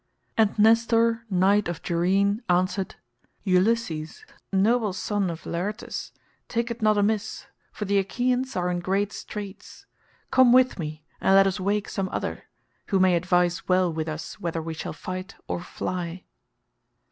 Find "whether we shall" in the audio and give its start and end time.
14.39-14.91